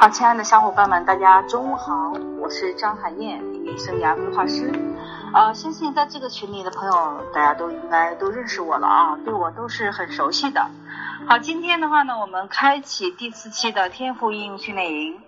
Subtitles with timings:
[0.00, 4.72] 好，亲爱的小伙伴们，大家中午好，我是张海燕，一名生涯规划师。
[5.34, 10.70] 呃，相信在这个群里的朋友，大家都应该都认识我了啊，对我都是很熟悉的。
[11.28, 15.20] 好，今天的话呢，我们开启第四期的天赋应用训练营。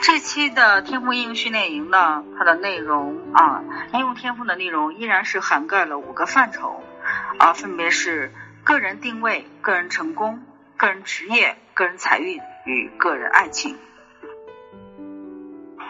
[0.00, 3.62] 这期的天赋应用训练营呢，它的内容啊，
[3.92, 6.80] 应用天赋的内容依然是涵盖了五个范畴
[7.36, 8.32] 啊，分别是
[8.64, 10.40] 个人定位、个人成功、
[10.82, 13.76] 个人职业、个人财运与个人爱情。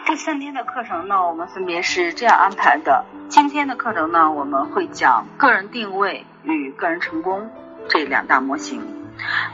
[0.05, 7.49] 这三天的课程呢，我们分别是这样安排的：今天的课程呢，我们会讲个人定位与个人成功
[7.89, 8.81] 这两大模型；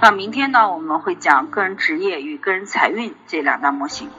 [0.02, 4.10] 那明天呢，我们会讲个人职业与个人财运这两大模型。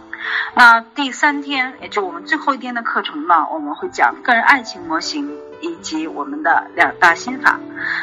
[0.54, 7.60] 那第三天，也就我们最后一天的课程呢，我们会讲个人爱情模型以及我们的两大心法。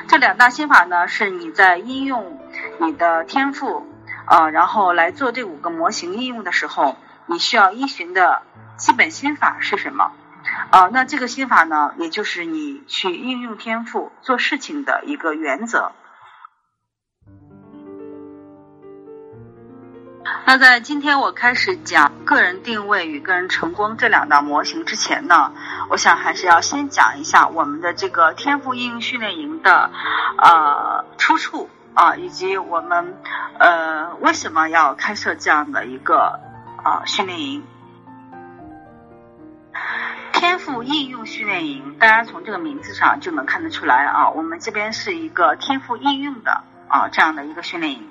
[0.08, 2.40] 这两大心法呢，是你在应用
[2.80, 3.86] 你的天赋
[4.26, 8.42] 啊，然后来做这五个模型应用的时候，你需要依循的
[8.78, 10.12] 基本心法是什么？
[10.72, 15.92] 啊，那这个心法呢，也就是你去应用天赋做事情的一个原则。
[20.46, 25.52] 那在今天我开始讲个人定位与个人成功这两道模型之前呢，
[25.90, 29.92] 我想还是要先讲一下我们的这个天赋应用训练营的
[30.38, 33.18] 呃出处啊，以及我们
[33.60, 36.40] 呃为什么要开设这样的一个
[36.82, 37.64] 啊训练营。
[40.32, 48.08] 天赋应用训练营，大家从这个名字上就能看得出来啊，我们这边是一个天赋应用的啊这样的一个训练营。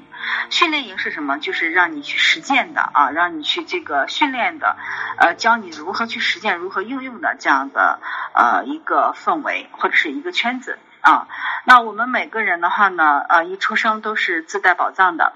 [0.50, 1.38] 训练营是什么？
[1.38, 4.76] 就是让你去实践的啊，让你去这个训练的，
[5.18, 8.00] 呃，教你如何去实践、如何应用的这样的
[8.34, 11.28] 呃一个氛围或者是一个圈子啊。
[11.64, 15.32] 那我们每个人的话呢，呃，一出生都是自带宝藏的。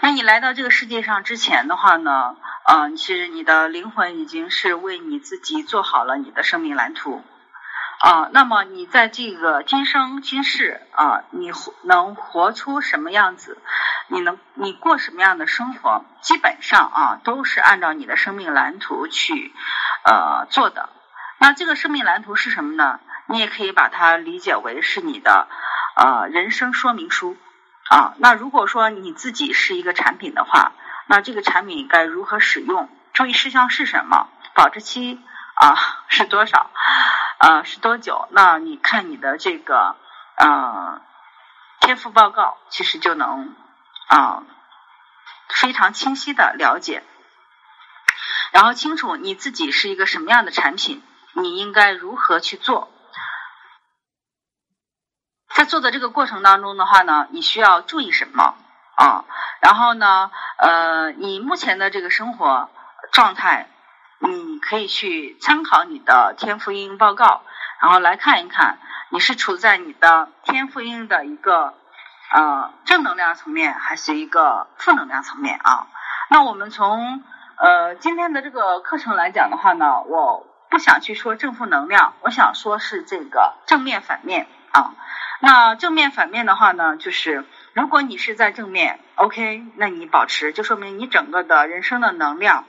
[0.00, 7.22] 那你来到这个世界上之前的话呢，呃，其实你的灵魂已经是为你自己做好了你的生命蓝图。
[7.98, 11.50] 啊，那么你在这个今生今世啊，你
[11.82, 13.58] 能活出什么样子？
[14.06, 16.04] 你能你过什么样的生活？
[16.22, 19.52] 基本上啊，都是按照你的生命蓝图去
[20.04, 20.90] 呃做的。
[21.38, 23.00] 那这个生命蓝图是什么呢？
[23.26, 25.48] 你也可以把它理解为是你的
[25.96, 27.36] 呃人生说明书
[27.90, 28.14] 啊。
[28.18, 30.72] 那如果说你自己是一个产品的话，
[31.06, 32.88] 那这个产品该如何使用？
[33.12, 34.28] 注意事项是什么？
[34.54, 35.20] 保质期
[35.56, 35.76] 啊
[36.06, 36.70] 是多少？
[37.38, 38.26] 呃，是多久？
[38.32, 39.94] 那你看你的这个
[40.36, 41.00] 呃
[41.80, 43.54] 天赋报告，其实就能
[44.08, 44.42] 啊
[45.48, 47.04] 非常清晰的了解，
[48.50, 51.00] 然后清楚你自己是一个什么样的产品，
[51.34, 52.90] 你应该如何去做。
[55.54, 58.56] 在做的这个过程当中的话呢，你需要注意什么
[58.96, 59.24] 啊？
[59.60, 62.68] 然后呢，呃，你目前的这个生活
[63.12, 63.70] 状态。
[64.20, 67.42] 你可以去参考你的天赋应用报告，
[67.80, 68.78] 然后来看一看
[69.10, 71.74] 你是处在你的天赋应用的一个
[72.32, 75.86] 呃正能量层面，还是一个负能量层面啊？
[76.30, 77.22] 那我们从
[77.56, 84.92] 呃今天的这个课程来讲的话呢，我不想去说正负能量，我想说是这个正面反面啊。
[85.40, 92.64] 那正面反面的话呢，就是如果你是在正面，OK，那你保持，就说明你整个的人生的能量。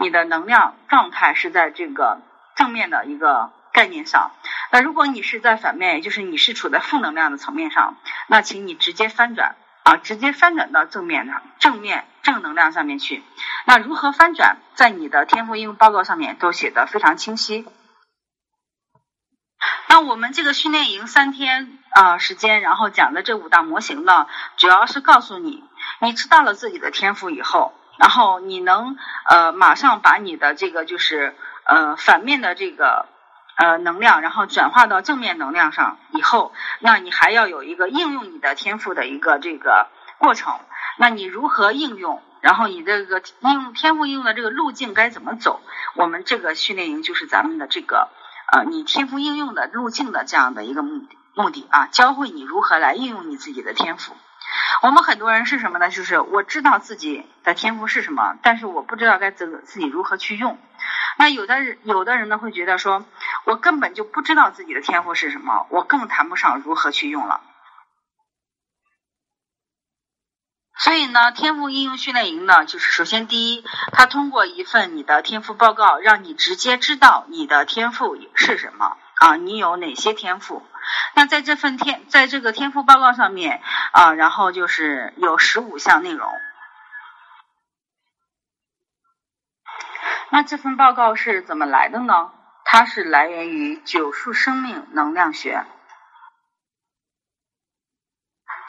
[0.00, 2.20] 你的能量状态是在这个
[2.56, 4.32] 正面的一个概念上，
[4.72, 7.96] 那如果你是在反面，也就是你是处在负能量的层面上，
[8.26, 9.54] 那请你直接翻转
[9.84, 13.22] 啊，直接翻转到正面的正面正能量上面去。
[13.66, 17.64] 那如何翻转，在你的天赋应用报告上面都写的非常清晰。
[19.88, 25.62] 那我们这个训练营三天啊时间，然后讲的这五大模型呢，主要是告诉你，
[26.00, 27.72] 你知道了自己的天赋以后。
[27.96, 28.96] 然后你能
[29.30, 33.06] 呃马上把你的这个就是呃反面的这个
[33.54, 39.86] 呃能量，然后转化到正面能量上以后，那你还要有一个应用你的天赋的一个这个
[40.18, 40.58] 过程。
[40.98, 42.20] 那你如何应用？
[42.40, 45.60] 然后你这个应用天赋应用的这个路径该怎么走？
[45.94, 48.08] 我们这个训练营就是咱们的这个
[48.52, 54.14] 呃你天赋应用的路径的这样的一个目的目的啊，教会你如何来运用你自己的天赋。
[54.82, 55.88] 我们很多人是什么呢？
[55.88, 60.58] 就是我知道自己的天赋是什么，但是我不知道该自自己如何去用。
[61.16, 63.04] 那有的人有的人呢会觉得说，
[63.44, 67.40] 我根本就不知道自己的天赋是什么，我更谈不上如何去用了。
[70.76, 80.62] 所以呢，天赋应用训练营呢，就是首先第一，它通过一份你的天赋报告，让你直接知道你的天赋是什么啊，你有哪些天赋。
[81.14, 86.28] 那在这份天，在这个天赋报告上面啊，然后就是有十五项内容。
[90.30, 92.32] 那这份报告是怎么来的呢？
[92.64, 95.64] 它是来源于九数生命能量学。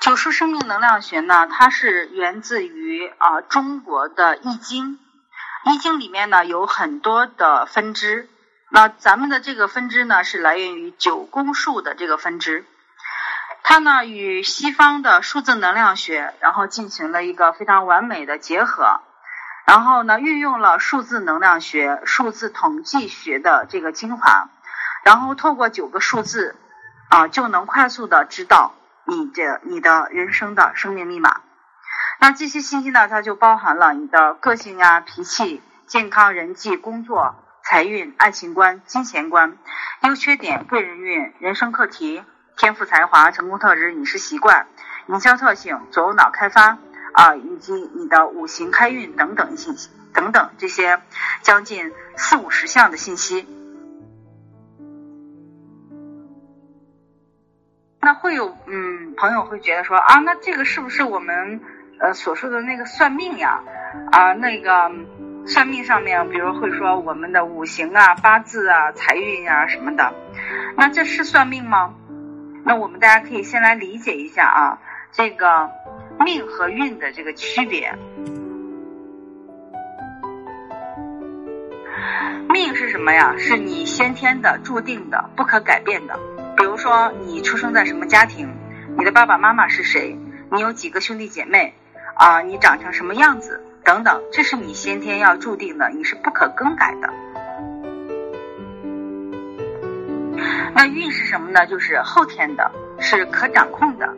[0.02, 5.00] 九数生命能量学呢，它是源自于啊中国的易经。
[5.66, 8.30] 易经里面呢有很多的分支，
[8.76, 12.66] 那咱们的这个分支呢是来源于九宫数的这个分支，
[13.64, 19.00] 它呢与西方的数字能量学，然后进行了一个非常完美的结合，
[19.66, 24.50] 然后呢运用了数字能量学、数字统计学的这个精华，
[25.06, 26.58] 然后透过九个数字
[27.10, 28.74] 啊就能快速的知道
[29.06, 31.40] 你的你的人生的生命密码。
[32.20, 39.58] 那这些信息呢，它就包含了你的个性啊、脾气、健康、人际、工作、财运、爱情观、金钱观、
[40.04, 42.22] 优缺点、贵人运、人生课题、
[42.58, 44.68] 天赋才华、成功特质、饮食习惯、
[45.08, 46.78] 营销特性、左右脑开发
[47.14, 51.02] 啊，以及你的五行开运等等信息等等这些
[51.42, 53.48] 将近四五十项的信息。
[58.00, 61.60] 那会有嗯朋友会觉得说啊，那这个是不是我们？
[61.98, 63.64] 呃，所说的那个算命呀，
[64.12, 64.92] 啊，那个
[65.46, 70.14] 算命上面，比如会说我们的五行啊、八字啊、财运呀什么的，
[70.76, 71.94] 那这是算命吗？
[72.66, 74.80] 那我们大家可以先来理解一下啊，
[75.12, 75.70] 这个
[76.20, 77.94] 命和运的这个区别。
[82.50, 83.36] 命是什么呀？
[83.38, 86.20] 是你先天的、注定的、不可改变的。
[86.58, 88.50] 比如说你出生在什么家庭，
[88.98, 90.18] 你的爸爸妈妈是谁，
[90.52, 91.76] 你有几个兄弟姐妹。
[92.16, 97.14] 啊，你长成什么样子等等，这是你先天要注定的，你是不可更改的。
[100.74, 101.68] 那运是什么呢？
[101.68, 104.14] 就是后天的，是可掌控的。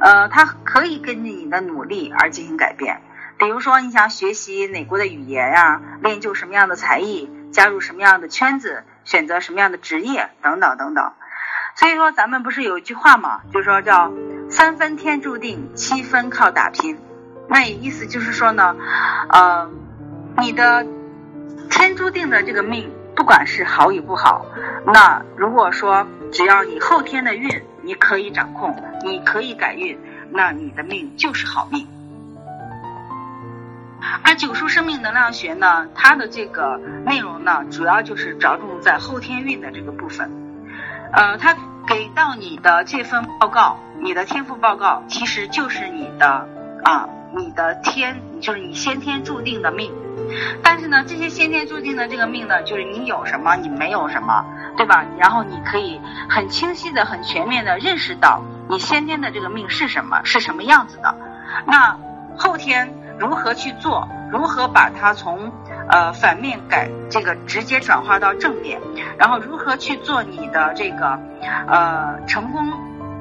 [0.00, 3.00] 呃，它可以根据你的努力而进行改变。
[3.36, 11.12] 比如说，你想学习哪国的语言呀，练就什么样的才艺，加入什么样的圈子，选择什么样的职业等等等等。
[11.74, 13.40] 所以说，咱们不是有一句话吗？
[13.52, 14.12] 就说叫
[14.48, 16.98] 三分天注定，七分靠打拼。
[17.48, 18.76] 那意思就是说呢，
[19.30, 19.70] 呃，
[20.38, 20.86] 你的
[21.70, 24.44] 天注定的这个命，不管是好与不好，
[24.86, 29.98] 那如果说只要你后天的运你可以掌控，你可以改运，
[30.30, 31.86] 那你的命就是好命。
[34.22, 40.30] 而九叔生命能量学呢，它的这个内容呢，主要就是着重在后天运的这个部分。
[41.12, 41.56] 呃，它
[41.86, 46.46] 给到你的这份报告，你的天赋报告，其实就是你的
[46.84, 47.08] 啊。
[47.38, 49.92] 你的天，就是你先天注定的命，
[50.62, 54.44] 但是呢，这些先天注定的这个命呢，就是你有什么，你没有什么，
[54.76, 55.04] 对吧？
[55.18, 61.14] 然后你可以很清晰的、很全面的认识到你先天的这个命是什么，是什么样子的。
[61.64, 61.96] 那
[62.36, 64.08] 后天如何去做？
[64.30, 65.50] 如何把它从
[65.88, 68.80] 呃反面改这个直接转化到正面？
[69.16, 71.18] 然后如何去做你的这个
[71.66, 72.72] 呃成功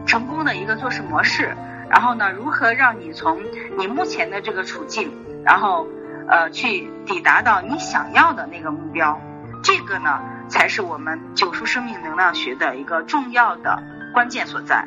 [0.06, 1.56] 成功的一个做事模式？
[1.90, 3.42] 然后呢，如何让你从
[3.78, 5.12] 你目前的这个处境，
[5.46, 5.88] 然后
[6.28, 9.20] 呃去抵达到你想要的那个目标？
[9.64, 10.20] 这个呢，
[10.50, 13.82] 才是我们九叔生命能量学的一个重要的
[14.14, 14.86] 关键所在。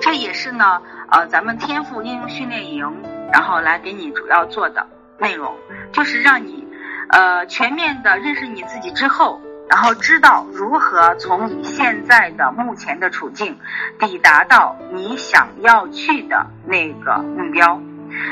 [0.00, 2.84] 这也是呢，呃，咱们天赋应用训练营，
[3.32, 4.86] 然后来给你主要做的
[5.18, 5.54] 内容，
[5.92, 6.66] 就是让你
[7.10, 9.40] 呃全面的认识你自己之后。
[9.68, 13.58] 然后知道如何从你现在的目前的处境
[13.98, 17.80] 抵达到你想要去的那个目标，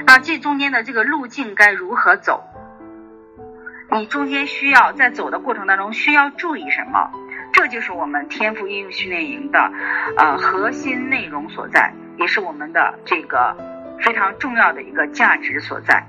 [0.06, 2.44] 那这中间的这个路径该如何走？
[3.92, 7.10] 你中间需要在走的过程当中需要注意什么？
[7.54, 9.58] 这就是我们天赋应用训练营的
[10.18, 13.56] 呃核心内容所在，也是我们的这个
[14.04, 16.06] 非常重要的一个价值所在。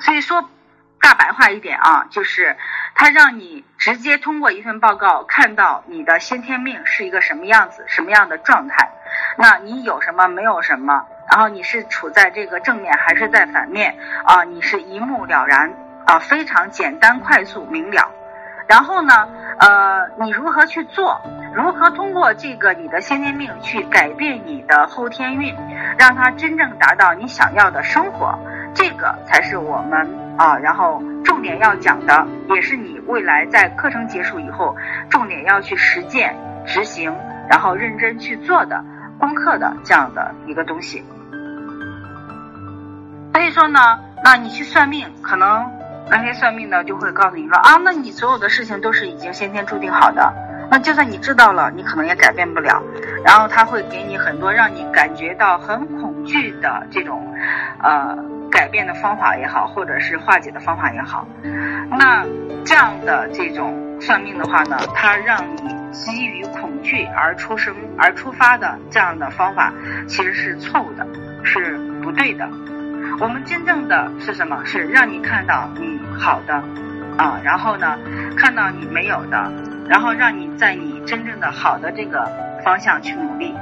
[0.00, 0.50] 所以说。
[1.04, 2.56] 大白话一点啊，就是
[2.94, 8.90] 它让你直接通过一份报告看到你的先天命是一个什么样子、什么样的状态。
[9.36, 13.94] 那你有什么，没有什么，然后你是处在这个正面还是在反面
[14.24, 14.44] 啊？
[14.44, 15.70] 你是一目了然
[16.06, 18.10] 啊，非常简单、快速、明了。
[18.66, 21.20] 然后呢，呃，你如何去做？
[21.54, 25.54] 如何通过这个你的先天命去改变你的后天运，
[25.98, 28.38] 让它真正达到你想要的生活？
[28.74, 30.23] 这个才是我们。
[30.36, 34.74] 啊，然后重点要讲的，也是你未来在课程结束以后，
[35.08, 36.34] 重点要去实践、
[36.66, 37.14] 执行，
[37.48, 38.84] 然后认真去做的
[39.18, 41.04] 功课的这样的一个东西。
[43.32, 43.80] 所以说呢，
[44.24, 45.64] 那你去算命，可能
[46.10, 50.32] 那些算命的就会告诉你说啊，那你所有的事情都是已经先天注定好的，
[50.70, 52.82] 那就算你知道了，你可能也改变不了。
[53.24, 57.26] 然后他会给你很多让你感觉到很恐惧的这种，
[57.82, 58.16] 呃，
[58.54, 61.26] 改变的方法也好，或者是化解的方法也好。
[61.90, 62.24] 那
[62.64, 69.72] 这样的这种算命的话呢，它让你基于恐惧而出生而出发的这样的方法，
[70.06, 71.04] 其实是错误的，
[71.42, 72.48] 是不对的。
[73.18, 74.64] 我们真正的是什么？
[74.64, 76.54] 是让你看到你好的，
[77.18, 77.98] 啊，然后呢，
[78.36, 79.52] 看到你没有的，
[79.88, 82.24] 然后让你在你真正的好的这个
[82.64, 83.52] 方向去努力，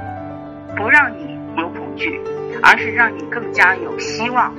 [0.75, 2.21] 不让你有恐惧，
[2.61, 4.53] 而是让你更加有希望，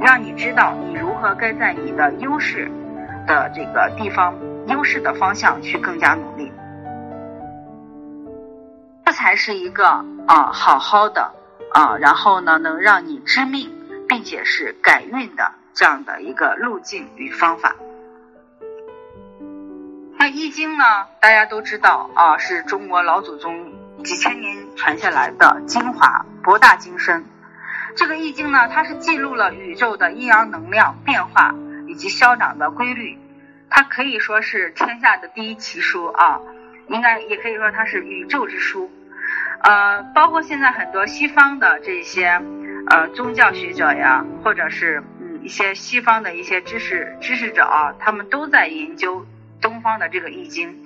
[0.00, 2.70] 让你知道你如何该在你的优势
[3.26, 4.34] 的这个地方、
[4.66, 6.52] 优势的方向去更加努力，
[9.04, 9.86] 这才是一个
[10.26, 11.32] 啊好好的
[11.72, 13.70] 啊，然后呢，能让你知命。
[14.06, 17.74] 并且是改运的这样的一个路径与方法。
[20.18, 20.84] 那易经呢，
[21.20, 23.72] 大家都知道啊，是中国老祖宗
[24.04, 27.24] 几千年传下来的精华，博大精深。
[27.96, 31.54] 这个易经呢，它是记录了宇宙的阴阳能量变化
[31.88, 33.18] 以及消长的规律，
[33.70, 36.40] 它可以说是天下的第一奇书啊，
[36.88, 38.90] 应该也可以说它是宇宙之书。
[39.62, 42.40] 呃，包括现在很多西方的这些。
[42.86, 49.26] 呃，宗教学者呀，或者是嗯一些西方的一些知识知识者啊，他们都在研究
[49.62, 50.76] 东方的这个易经。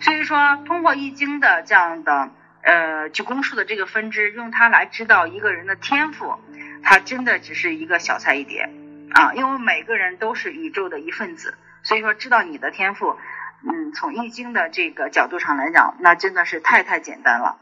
[0.00, 2.30] 所以说，通过易经的这样的
[2.66, 6.36] 呃九宫数的这个分支，用它来知道一个人的天赋，
[6.82, 8.68] 它真的只是一个小菜一碟
[9.14, 9.32] 啊。
[9.34, 13.16] 因为每个人都是宇宙的一份子，所以说知道你的天赋，
[13.62, 17.60] 嗯，从易经的这个角度上来讲，那真的是太太简单了。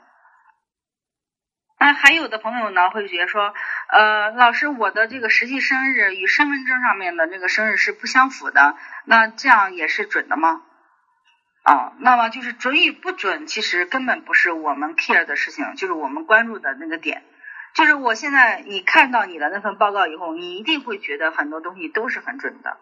[1.79, 3.53] 那还有的朋友呢，会觉得说，
[3.89, 10.63] 呃，老师，我的这个实际生日与身份证上面的那个生日是不相符的，那这样也是准的吗？
[11.64, 17.25] 啊，那么就是准与不准，其实根本不是我们 care 的事情，就是我们关注的那个点，
[17.75, 22.76] 就是我现在你看到你的那份报告以后，你一定会觉得很多东西都是很准的。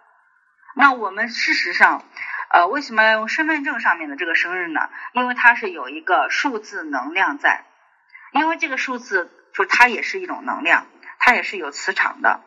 [0.75, 2.05] 那我们事实上，
[2.51, 4.91] 呃，为什么要用身份证上面的这个生日呢？
[5.13, 7.65] 因为它是有一个数字能量在。
[8.33, 10.87] 因为这个数字，就它也是一种能量，
[11.19, 12.41] 它也是有磁场的。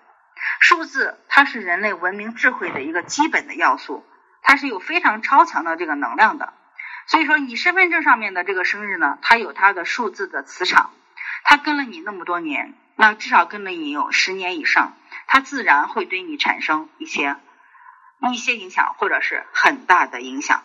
[0.60, 4.04] 数字它是人类文明智慧的一个基本的要素，
[4.48, 6.54] 它是有非常超强的这个能量的。
[7.08, 10.92] 所以说，你身份证上面的这个生日呢，它有它的数字的磁场，
[11.44, 17.36] 它跟了你那么多年，那至少跟了你有十年以上，它自然会对你产生一些
[18.32, 20.64] 一些影响，或者是很大的影响。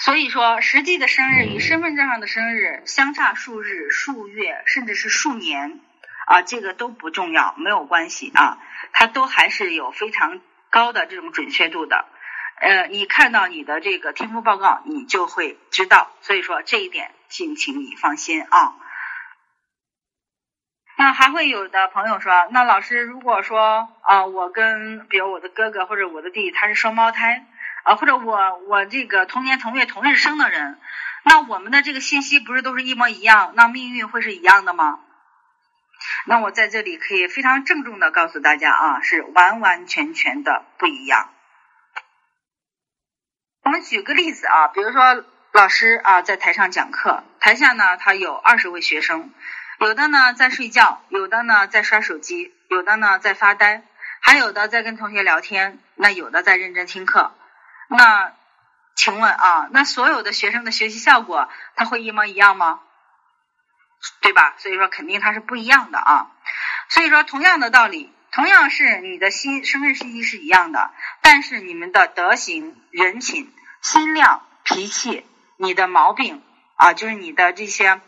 [0.00, 5.80] 所以说，实际的生日与身份证上的生日相差数日、数月，甚至是数年
[6.28, 8.58] 啊，这个都不重要，没有关系啊，
[8.92, 12.04] 它都还是有非常高的这种准确度的。
[12.60, 16.10] 呃，你看到你的这个天赋报告，你就会知道。
[16.20, 18.74] 所以说这一点，请请你放心啊。
[20.98, 27.46] 那还会有的朋友说，那老师如果说啊，我跟比如我的哥哥或者我的弟弟他是双胞胎。
[27.84, 30.78] 啊，或者我我这个同年同月同日生的人，
[31.24, 33.54] 那我们的这个信息不是都是一模一样？
[33.54, 35.00] 那命运会是一样的吗？
[36.26, 41.30] 那我在这里可以非常郑重的告诉大家啊，是完完全全的不一样。
[43.62, 49.32] 我们举个例子啊，比如说老师啊在台上讲课，台下呢他有二十位学生，
[49.80, 53.82] 有的呢在睡觉，有的呢在刷手机，有的呢在发呆，
[54.20, 57.34] 还有的在跟同学聊天，那有的在认真听课。
[57.90, 58.34] 那，
[58.94, 62.80] 请问啊，那所有的学生的学习效果，他会一模一样吗？
[64.20, 64.54] 对吧？
[64.58, 66.30] 所以说肯定它是不一样的啊。
[66.88, 70.90] 所以说同样的道理，同样是你的心生日信息是一样的，
[71.22, 73.52] 但是你们的德行、人品、
[73.82, 75.26] 心量、脾气、
[75.56, 76.42] 你的毛病
[76.76, 78.00] 啊，就是你的这些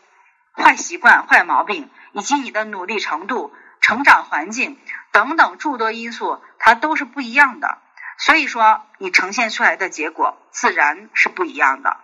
[0.55, 4.79] 坏习惯、坏毛病，以及你的努力程度、成长环境
[5.13, 7.79] 等等诸多因素，它都是不一样的。
[8.19, 11.97] 所以说，你呈现出来的结果自然是不一样的，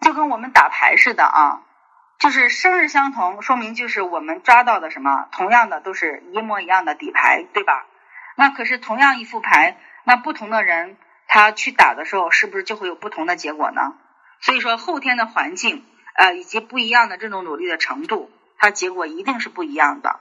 [0.00, 1.62] 就跟我们打牌似的啊，
[2.18, 7.86] 就是生日相同，说明就是我们抓到的什么，同样的都是一模一样的底牌，对吧？
[8.36, 13.94] 那可是同样一副牌，那不同的人他去打的时候，是不是就会有不同的结果呢？
[14.40, 20.20] 所以说，后天的环境呃以及不一样的这种努力的程度，它结果一定是不一样的。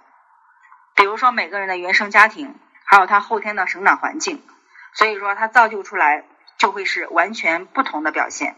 [0.96, 2.55] 比如说每个人的原生家庭。
[2.89, 4.41] 还有他后天的生长环境，
[4.93, 6.24] 所以说他造就出来
[6.57, 8.55] 就会是完全不同的表现。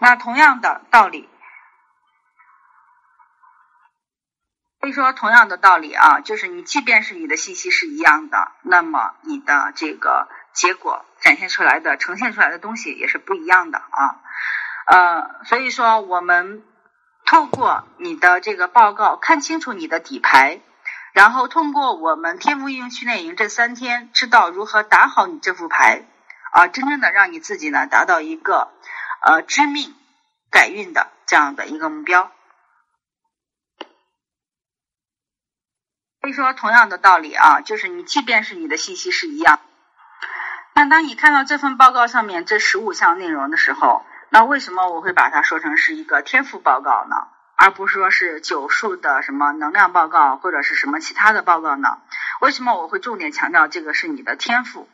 [0.00, 1.28] 那同样的道理，
[4.80, 14.20] 所以说，同样的道理啊，就是你即便是你的信息是一样的，那么你的这个结果展现出来的、呈现出来的东西也是不一样的啊。
[14.86, 16.62] 呃，所以说我们
[17.24, 20.60] 透过你的这个报告看清楚你的底牌，
[21.12, 26.06] 然后通过我们天赋应用训练营这三天，知道如何打好你这副牌
[26.52, 28.70] 啊，真正的让你自己呢达到一个
[29.26, 29.92] 呃知命
[30.52, 32.30] 改运的这样的一个目标。
[36.20, 39.58] 所以说，同样的道理啊，就是你即便是你的信息是一样，
[40.76, 44.06] 那当你看到这份报告上面这十五项内容的时候。
[44.28, 47.28] 那为什么我会把它说成是一个天赋报告呢？
[47.56, 52.00] 而不是说是九数的什么能量报告或者是什么其他的报告呢？
[52.40, 54.88] 为什么我会重点强调这个是你的天赋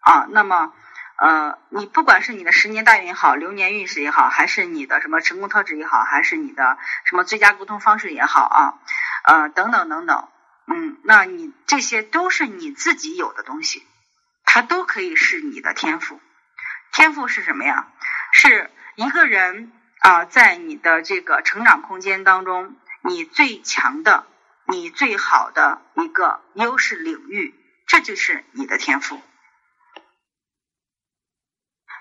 [0.00, 0.26] 啊？
[0.30, 0.72] 那么
[1.20, 8.78] 呃，你不管是你的十年大运也好，流年运势也好，还是你的什么成功特质也好，还是你的什么最佳沟通方式也好啊，
[9.24, 10.28] 呃等等等等，
[10.68, 13.84] 嗯，那你这些都是你自己有的东西，
[14.44, 16.20] 它都可以是你的天赋。
[16.92, 17.88] 天赋是什么呀？
[18.32, 24.24] 是一个人啊，在你的这个成长空间当中，你最强的、
[24.66, 27.54] 你最好的一个优势领域，
[27.88, 29.20] 这就是你的天赋。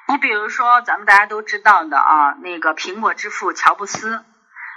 [0.09, 4.23] 你比如说，咱们大家都知道的啊，那个苹果之父乔布斯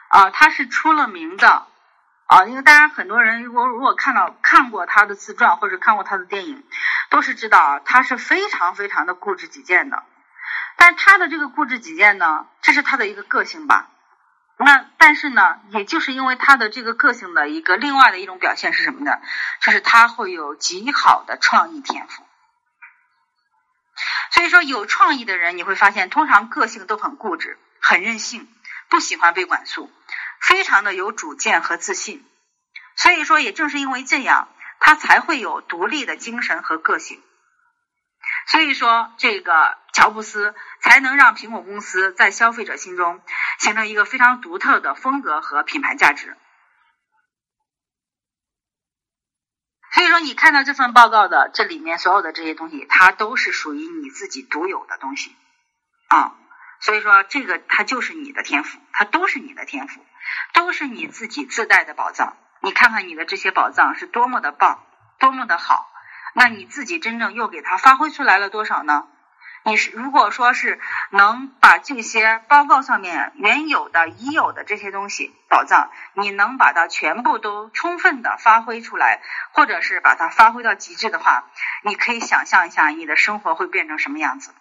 [0.09, 1.67] 啊，他是出了名的
[2.27, 6.65] 啊，因为大家很多人如果如果看到看过他的自传或者看过他的电影，
[7.11, 10.03] 都是知道啊，他是非常非常的固执己见的。
[10.77, 13.89] 但他的这个固执己见呢，这是他的一个个性吧？
[14.57, 19.13] 那但是呢，也就是因为他的这个个性的一个另外的一种表现是什么呢？
[19.61, 22.25] 就是他会有极好的创意天赋。
[24.31, 28.49] 所以说，有创意的人你会发现，通常个性都很固执、很任性，
[28.89, 29.91] 不喜欢被管束，
[30.41, 32.25] 非常的有主见和自信。
[32.97, 37.21] 所以说，也正是因为这样，他才会有独立的精神和个性。
[38.47, 43.21] 所以说，这个乔布斯才能让苹果公司在消费者心中
[43.59, 46.37] 形成一个非常独特的风格和品牌价值。
[49.93, 55.35] 所以说，你看到这份报告的这里面所有的这些东西，它都是属于你自己独有的东西
[56.09, 56.37] 啊。
[56.81, 60.01] 所以说，这个它就是你的天赋，它都是你的天赋，
[60.55, 62.37] 都是你自己自带的宝藏。
[62.63, 64.85] 你看看你的这些宝藏是多么的棒，
[65.19, 65.91] 多么的好。
[66.35, 69.09] 那你自己真正又给它发挥出来了多少呢？
[69.63, 79.21] 你是如果说是能把这些报告上面原有的、已有的这些东西宝藏，你能把它全部都充分的发挥出来，
[79.53, 81.51] 或者是把它发挥到极致的话，
[81.85, 84.55] 你可以想象一下你的生活会变成什么样子。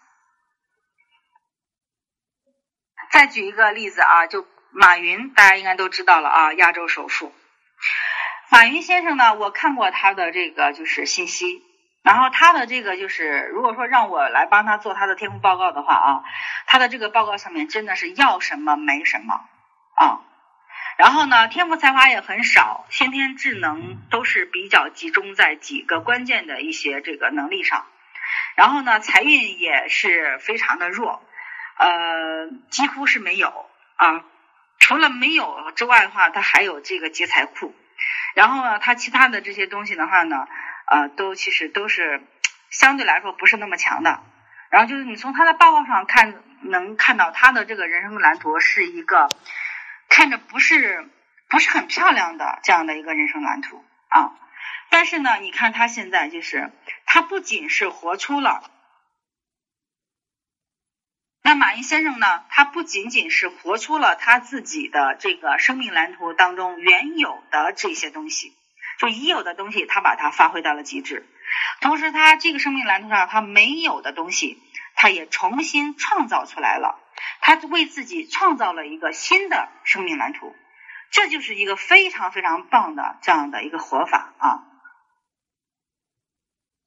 [3.12, 7.34] 再举一个例子啊，就马云，大家应该都知道了啊，亚洲首富。
[8.50, 11.64] 马云先生呢，我看过他的这个就是信息，
[12.02, 16.24] 然后他的这个就是，如果说让我来帮他做他的天赋报告的话啊，
[16.66, 19.46] 他的这个报告上面真的是要什么没什么
[19.96, 20.22] 啊，
[20.98, 27.86] 然后呢，天赋才华也很少，先天智能都是比较集中在几个关键的一些这个能力上，
[28.56, 31.22] 然后呢，财运也是非常的弱，
[31.78, 34.24] 呃，几乎是没有啊，
[34.80, 37.76] 除了没有之外的话，他还有这个劫财库。
[38.36, 40.48] 然后呢，他其他的这些东西的话呢，
[40.90, 42.22] 呃，都其实都是
[42.70, 44.24] 相对来说不是那么强的。
[44.70, 49.30] 然后就是你从他的报告上看，能看到他的这个人生蓝图是一个
[50.10, 51.10] 看着不是
[51.50, 54.36] 不是很漂亮的这样的一个人生蓝图啊。
[54.90, 56.72] 但是呢，你看他现在就是
[57.06, 58.70] 他不仅是活出了。
[61.42, 62.44] 那马云先生呢？
[62.50, 68.56] 他不仅仅是活出了他自己的这个生命蓝图当中原有的这些东西，
[69.00, 71.26] 就已有的东西，他把它发挥到了极致。
[71.82, 74.62] 同时，他这个生命蓝图上他没有的东西，
[74.96, 77.00] 他也重新创造出来了。
[77.42, 80.56] 他为自己创造了一个新的生命蓝图，
[81.12, 84.64] 这就是一个非常非常棒的这样的一个活法啊！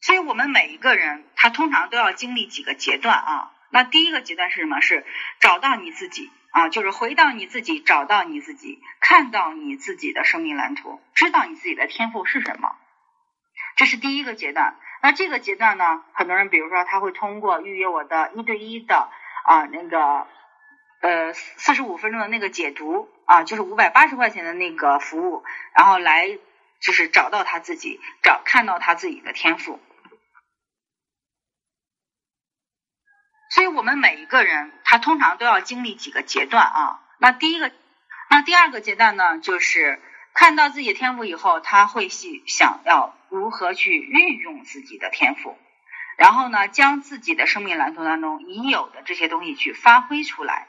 [0.00, 3.52] 所以我们每一个人，他通常都要经历几个阶段啊。
[3.70, 4.80] 那第一个阶段是什么？
[4.80, 5.06] 是
[5.40, 12.76] 找到你自己啊，就是回到你自己，找到你自己，看到你自己的生命蓝图，知道你自己的天赋是什么。
[13.74, 14.76] 这是第一个阶段。
[15.02, 19.08] 那这个阶段呢，很多人比如说他会通过预约我的一对一的
[19.44, 20.26] 啊那个
[21.00, 25.42] 呃四十五分钟的那个解读啊，就是五百八十块钱的那个服务，
[25.74, 26.38] 然后来
[26.80, 29.80] 就是找到他自己，找看到他自己的天赋。
[33.54, 37.02] 所以我们每一个人，他通常都要经历几个阶段啊。
[37.18, 37.70] 那第一个，
[38.30, 40.00] 那第二个阶段呢，就是
[40.32, 45.58] 看到自己的天赋以后，他会去想要如何去运用自己的天赋，
[46.16, 50.66] 然后呢，将自己的生命蓝图当中已有的这些东西去发挥出来。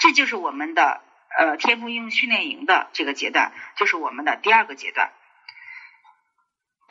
[0.00, 1.02] 这就是我们的
[1.38, 5.12] 呃天赋应用训练营的这个阶段，就是我们的第二个阶段。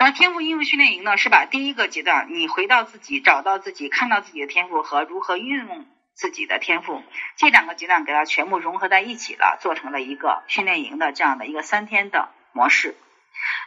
[0.04, 7.02] 而天赋应用训练营呢，是把第一个阶段你回到自己，找到自己，看到自己的天赋和如何运用自己的天赋
[7.38, 12.98] 这两个阶段给它全部融合在一起了，做成了一个训练营的这样的一个三天的模式。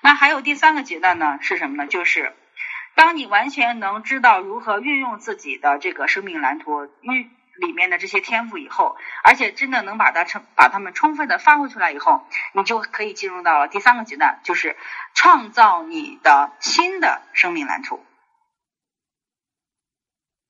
[0.03, 1.87] 那还有第三个阶段呢，是什么呢？
[1.87, 2.37] 就是
[2.95, 7.31] 当你完全能知道如何运用自己的这个生命蓝图运。
[7.59, 14.77] 里面的这些天赋以后，而且真的能把它充把它们充分的发挥出来以后，你就可以进入到了第三个阶段，就是
[15.15, 18.05] 创造你的新的生命蓝图。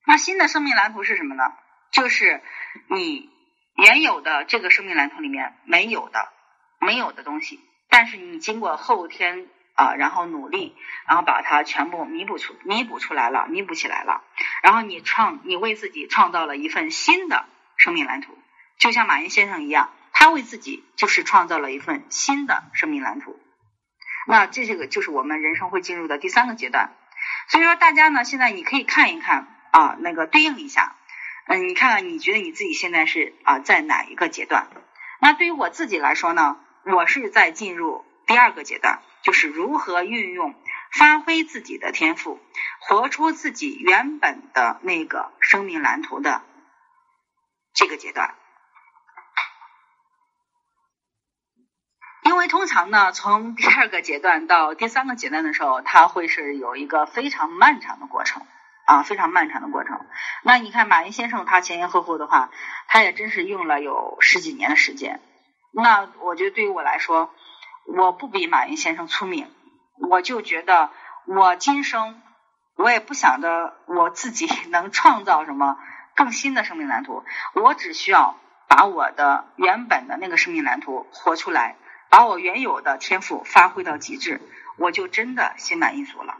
[0.05, 1.43] 那新的生命蓝图是什么呢？
[1.91, 2.41] 就是
[2.89, 3.29] 你
[3.75, 6.29] 原有的这个生命蓝图里面没有的、
[6.79, 9.47] 没有的东西，但是你经过后天。
[9.77, 14.23] 啊，然后努力，然后把它全部弥补出弥补出来了，弥补起来了。
[14.63, 17.45] 然后你创，你为自己创造了一份新的
[17.77, 18.35] 生命蓝图，
[18.79, 23.39] 就像马云先生一样，他为自己就是创造了一份新的生命蓝图。
[24.25, 26.95] 那这这个就是我们人生会进入的第三个阶段。
[27.47, 30.95] 所以说，大家呢，现在你可以看一看啊，那个对应一下，
[31.45, 34.69] 嗯，你看看你觉得你自己现在是啊在哪一个阶段？
[35.21, 39.01] 那对于我自己来说呢，我是在进入第二个阶段。
[39.23, 40.55] 就是如何运用、
[40.97, 42.39] 发挥自己的天赋，
[42.79, 46.41] 活出自己原本的那个生命蓝图的
[47.73, 48.35] 这个阶段。
[52.23, 58.45] 因为通常呢，从第二个阶段到第三个阶段的时候，它会是有一个非常漫长的过程
[58.85, 60.05] 啊，非常漫长的过程。
[60.43, 62.51] 那你看马云先生他前前后后的话，
[62.87, 65.21] 他也真是用了有十几年的时间。
[65.71, 67.33] 那我觉得对于我来说，
[67.87, 69.49] 我不比马云先生聪明，
[70.09, 70.89] 我就觉得
[71.25, 72.21] 我今生
[72.75, 75.77] 我也不想着我自己 能创造什么
[76.13, 77.23] 更新的生命蓝图，
[77.53, 78.35] 我只需要
[78.67, 81.77] 把我的原本的那个生命蓝图活出来，
[82.09, 84.41] 把我原有的天赋发挥到极致，
[84.77, 86.35] 我就真的心满意足了。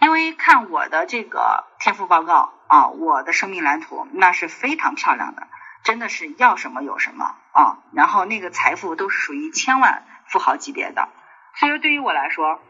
[0.00, 5.46] 因为看我的这个天赋报告啊，我的生命蓝图那是非常漂亮的，
[5.84, 10.06] 真的是要什么有什么啊，然后那个财富都是属于千万。
[10.28, 11.08] 富豪级别的，
[11.54, 12.60] 所以说对于我来说，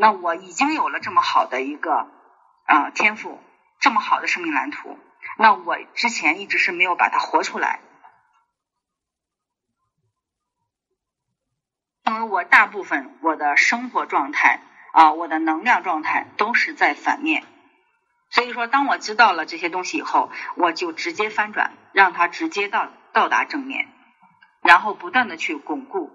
[0.00, 2.08] 那我已经有了这么好的一个
[2.66, 3.40] 啊天赋，
[3.80, 4.98] 这么好的生命蓝图，
[5.38, 7.80] 那我之前一直是没有把它活出来，
[12.04, 14.60] 因为我大部分我的生活状态
[14.92, 17.44] 啊，我的能量状态都是在反面，
[18.28, 23.88] 所以说当我知道了这些东西以后，我就直接翻转，让它直接到到达正面，
[24.60, 26.10] 然后不断的去巩固。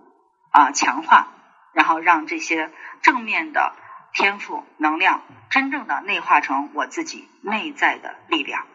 [0.57, 1.27] 啊，强化，
[1.71, 2.71] 然后让这些
[3.03, 3.75] 正面的
[4.11, 8.65] 天赋能量真正的内化成我自己内在的力量。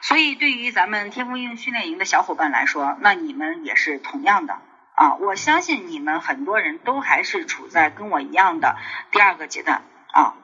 [0.00, 4.58] 所以，对于咱们天赋应用训练营的小伙伴来说，那你们也是同样的
[4.96, 5.14] 啊！
[5.14, 8.76] 我相信你们很多人都还是处在跟我一样的
[9.12, 10.34] 第二个阶段啊。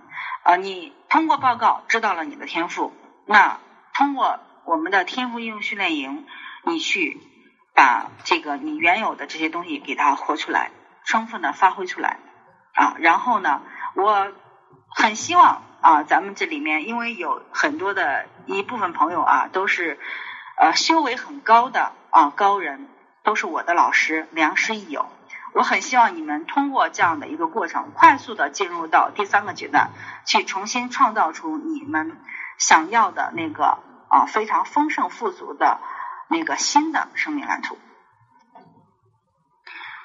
[0.44, 2.92] 呃，你通过报告知道了你的天赋，
[3.27, 3.59] 那
[3.92, 6.25] 通过我们的天赋应用训练营，
[6.62, 7.20] 你去。
[7.74, 10.70] 把这个你原有的这些东西给它活出来，
[11.04, 12.18] 充分的发挥出来
[12.74, 12.94] 啊！
[12.98, 13.62] 然后呢，
[13.94, 14.32] 我
[14.88, 19.98] 很希望啊，咱们这里面因为有很多的一部分朋友啊，都是
[20.58, 22.88] 呃修为很高的啊高人，
[23.24, 25.06] 都是我的老师，良师益友。
[25.54, 29.90] 我很希望你们通过这样的一个过程，快速的进入到第三个阶段，
[30.24, 32.16] 去重新创造出你们
[32.58, 35.78] 想要的那个啊非常丰盛富足的。
[36.28, 37.76] 那个新的生命蓝图。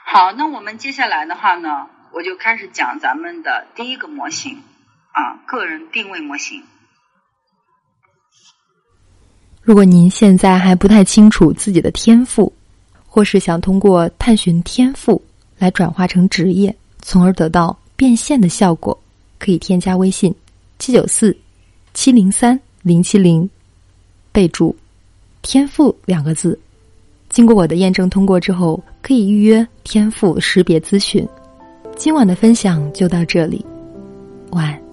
[0.06, 4.63] 好，那我们接下来的话呢，我就开始讲咱们的第一个模型
[5.12, 6.63] 啊，个人定位模型。
[9.62, 12.53] 如果您现在还不太清楚自己的天赋，
[13.06, 15.21] 或是想通过探寻天赋
[15.58, 18.97] 来转化成职业，从而得到变现的效果，
[19.38, 20.34] 可以添加微信
[20.80, 21.38] 七九四
[21.93, 23.49] 七零三零七零，
[24.32, 24.73] 备注。
[25.47, 26.60] 天赋两个字，
[27.29, 31.25] 经过我的验证通过之后，可以预约天赋识别咨询。
[31.95, 33.65] 今晚的分享就到这里，
[34.51, 34.87] 晚安。